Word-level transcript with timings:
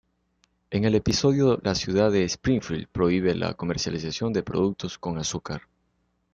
En 0.71 0.83
el 0.83 0.95
episodio, 0.95 1.59
la 1.61 1.75
ciudad 1.75 2.11
de 2.11 2.23
Springfield 2.25 2.87
prohíbe 2.87 3.35
la 3.35 3.53
comercialización 3.53 4.33
de 4.33 4.41
productos 4.41 4.97
con 4.97 5.19
azúcar. 5.19 5.61